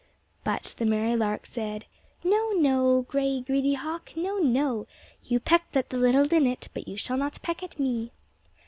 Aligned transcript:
But 0.43 0.73
the 0.79 0.85
merry 0.85 1.15
lark 1.15 1.45
said, 1.45 1.85
"No, 2.23 2.53
no, 2.53 3.03
gray, 3.07 3.39
greedy 3.41 3.75
hawk, 3.75 4.13
no, 4.15 4.39
no! 4.39 4.87
You 5.25 5.39
pecked 5.39 5.77
at 5.77 5.91
the 5.91 5.97
little 5.99 6.23
linnet, 6.25 6.69
but 6.73 6.87
you 6.87 6.97
shall 6.97 7.17
not 7.17 7.39
peck 7.43 7.61
at 7.61 7.79
me." 7.79 8.09